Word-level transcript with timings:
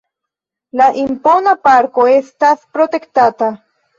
La 0.79 0.87
impona 1.01 1.51
parko 1.67 2.07
estas 2.13 2.63
protektata. 2.79 3.53